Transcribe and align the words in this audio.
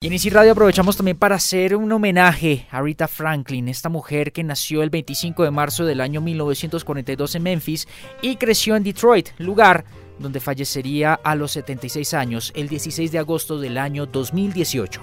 Y 0.00 0.06
en 0.06 0.12
Easy 0.12 0.30
Radio 0.30 0.52
aprovechamos 0.52 0.96
también 0.96 1.16
para 1.16 1.36
hacer 1.36 1.76
un 1.76 1.90
homenaje 1.92 2.66
a 2.70 2.80
Rita 2.80 3.08
Franklin, 3.08 3.68
esta 3.68 3.88
mujer 3.88 4.32
que 4.32 4.42
nació 4.42 4.82
el 4.82 4.90
25 4.90 5.44
de 5.44 5.50
marzo 5.50 5.84
del 5.84 6.00
año 6.00 6.20
1942 6.20 7.34
en 7.34 7.42
Memphis 7.42 7.88
y 8.22 8.36
creció 8.36 8.76
en 8.76 8.82
Detroit, 8.82 9.28
lugar 9.38 9.84
donde 10.18 10.40
fallecería 10.40 11.14
a 11.14 11.34
los 11.34 11.52
76 11.52 12.14
años 12.14 12.52
el 12.54 12.68
16 12.68 13.10
de 13.10 13.18
agosto 13.18 13.58
del 13.58 13.78
año 13.78 14.06
2018. 14.06 15.00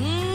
Mm, 0.00 0.28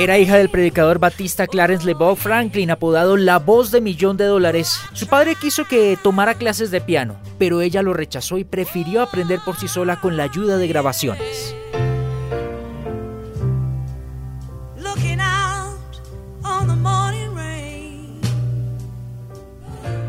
Era 0.00 0.18
hija 0.18 0.38
del 0.38 0.48
predicador 0.48 0.98
batista 0.98 1.46
Clarence 1.46 1.84
LeBow 1.84 2.16
Franklin, 2.16 2.70
apodado 2.70 3.18
la 3.18 3.38
voz 3.38 3.70
de 3.70 3.82
millón 3.82 4.16
de 4.16 4.24
dólares. 4.24 4.80
Su 4.94 5.06
padre 5.06 5.34
quiso 5.38 5.66
que 5.66 5.98
tomara 6.02 6.36
clases 6.36 6.70
de 6.70 6.80
piano, 6.80 7.20
pero 7.38 7.60
ella 7.60 7.82
lo 7.82 7.92
rechazó 7.92 8.38
y 8.38 8.44
prefirió 8.44 9.02
aprender 9.02 9.40
por 9.44 9.56
sí 9.56 9.68
sola 9.68 10.00
con 10.00 10.16
la 10.16 10.22
ayuda 10.22 10.56
de 10.56 10.68
grabaciones. 10.68 11.54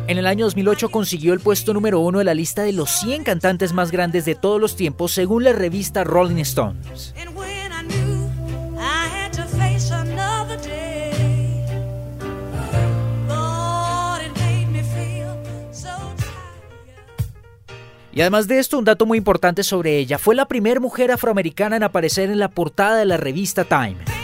En 0.07 0.17
el 0.17 0.27
año 0.27 0.45
2008 0.45 0.89
consiguió 0.89 1.33
el 1.33 1.39
puesto 1.41 1.73
número 1.73 1.99
uno 1.99 2.19
de 2.19 2.25
la 2.25 2.33
lista 2.33 2.63
de 2.63 2.71
los 2.71 2.89
100 2.91 3.23
cantantes 3.23 3.71
más 3.71 3.91
grandes 3.91 4.23
de 4.23 4.35
todos 4.35 4.59
los 4.59 4.77
tiempos 4.77 5.11
según 5.11 5.43
la 5.43 5.53
revista 5.53 6.05
Rolling 6.05 6.41
Stones. 6.41 7.13
Y 18.13 18.21
además 18.21 18.47
de 18.47 18.59
esto, 18.59 18.77
un 18.77 18.85
dato 18.85 19.05
muy 19.05 19.17
importante 19.17 19.63
sobre 19.63 19.97
ella, 19.97 20.17
fue 20.17 20.35
la 20.35 20.45
primera 20.45 20.79
mujer 20.79 21.11
afroamericana 21.11 21.77
en 21.77 21.83
aparecer 21.83 22.29
en 22.29 22.39
la 22.39 22.49
portada 22.49 22.97
de 22.97 23.05
la 23.05 23.17
revista 23.17 23.63
Time. 23.63 24.20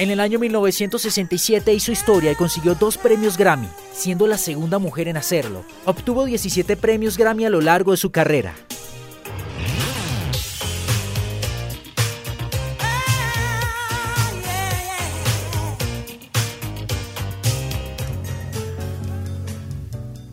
En 0.00 0.08
el 0.10 0.18
año 0.18 0.38
1967 0.38 1.74
hizo 1.74 1.92
historia 1.92 2.32
y 2.32 2.34
consiguió 2.34 2.74
dos 2.74 2.96
premios 2.96 3.36
Grammy, 3.36 3.68
siendo 3.92 4.26
la 4.26 4.38
segunda 4.38 4.78
mujer 4.78 5.08
en 5.08 5.18
hacerlo. 5.18 5.62
Obtuvo 5.84 6.24
17 6.24 6.74
premios 6.78 7.18
Grammy 7.18 7.44
a 7.44 7.50
lo 7.50 7.60
largo 7.60 7.90
de 7.90 7.98
su 7.98 8.10
carrera. 8.10 8.54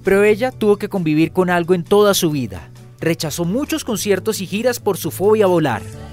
Pero 0.06 0.24
ella 0.24 0.52
tuvo 0.54 0.78
que 0.78 0.88
convivir 0.88 1.34
con 1.34 1.50
algo 1.50 1.74
en 1.74 1.84
toda 1.84 2.14
su 2.14 2.32
vida. 2.32 2.72
Rechazó 3.02 3.44
muchos 3.44 3.84
conciertos 3.84 4.40
y 4.40 4.48
giras 4.48 4.80
por 4.80 4.96
su 4.96 5.12
fobia 5.12 5.44
a 5.44 5.50
volar. 5.50 6.07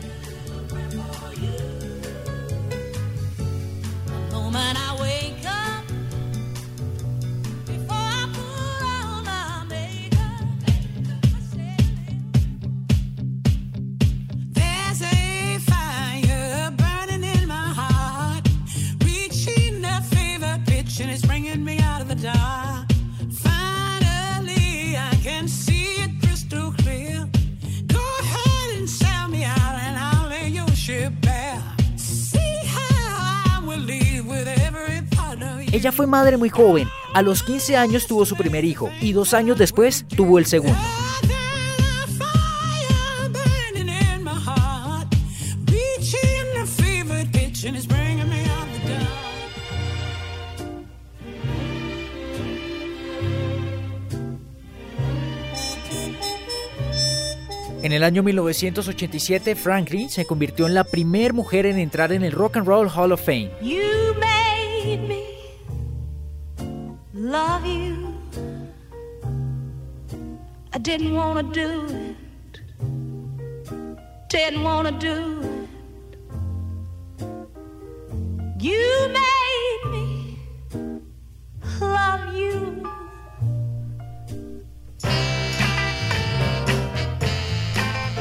Ella 35.75 35.91
fue 35.91 36.07
madre 36.07 36.37
muy 36.37 36.51
joven. 36.51 36.89
A 37.15 37.21
los 37.21 37.43
15 37.43 37.77
años 37.77 38.07
tuvo 38.07 38.25
su 38.25 38.37
primer 38.37 38.65
hijo 38.65 38.91
y 39.01 39.11
dos 39.11 39.35
años 39.35 39.59
después 39.59 40.07
tuvo 40.07 40.39
el 40.39 40.47
segundo. 40.47 40.79
En 57.83 57.93
el 57.93 58.05
año 58.05 58.23
1987, 58.23 59.57
Franklin 59.57 60.09
se 60.09 60.25
convirtió 60.25 60.69
en 60.69 60.75
la 60.75 60.85
primera 60.85 61.35
mujer 61.35 61.67
en 61.67 61.81
entrar 61.81 62.13
en 62.13 62.23
el 62.23 62.31
Rock 62.31 62.59
and 62.59 62.67
Roll 62.69 62.89
Hall 62.89 63.11
of 63.11 63.25
Fame. 63.25 63.51
Love 67.35 67.67
you. 67.67 68.15
I 70.73 70.79
didn't 70.79 71.15
want 71.15 71.37
to 71.43 71.47
do 71.63 71.71
it. 72.03 72.17
Didn't 74.29 74.63
want 74.63 74.87
to 74.89 74.95
do 75.11 75.19
it. 75.43 75.69
You 78.61 78.87
made 79.21 79.83
me 79.95 80.39
love 81.81 82.25
you. 82.41 82.83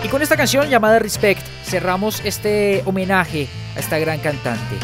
Y 0.03 0.07
con 0.09 0.21
esta 0.23 0.35
canción 0.35 0.67
llamada 0.69 0.97
Respect 0.97 1.45
cerramos 1.65 2.21
este 2.25 2.81
homenaje 2.85 3.47
a 3.75 3.79
esta 3.79 3.99
gran 3.99 4.19
cantante. 4.19 4.77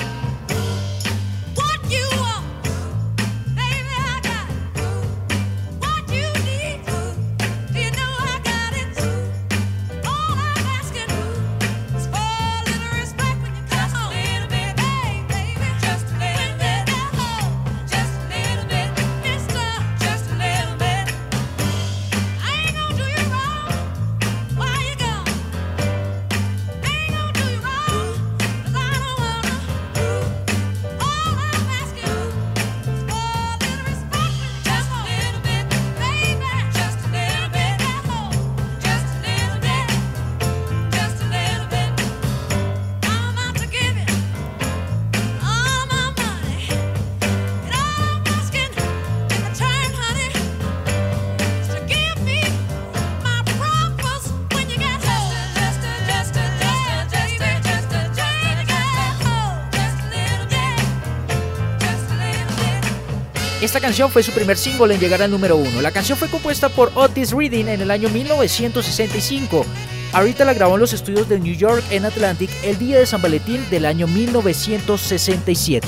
Esta 63.70 63.82
canción 63.82 64.10
fue 64.10 64.24
su 64.24 64.32
primer 64.32 64.58
single 64.58 64.96
en 64.96 65.00
llegar 65.00 65.22
al 65.22 65.30
número 65.30 65.56
uno. 65.56 65.80
La 65.80 65.92
canción 65.92 66.18
fue 66.18 66.28
compuesta 66.28 66.70
por 66.70 66.92
Otis 66.96 67.34
Reading 67.34 67.68
en 67.68 67.82
el 67.82 67.92
año 67.92 68.10
1965. 68.10 69.64
Ahorita 70.12 70.44
la 70.44 70.56
grabó 70.56 70.74
en 70.74 70.80
los 70.80 70.92
estudios 70.92 71.30
de 71.30 71.40
New 71.40 71.54
York 71.54 71.84
en 71.92 72.04
Atlantic 72.04 72.50
el 72.64 72.80
día 72.80 72.98
de 72.98 73.06
San 73.06 73.22
Valentín 73.22 73.64
del 73.70 73.86
año 73.86 74.08
1967. 74.08 75.88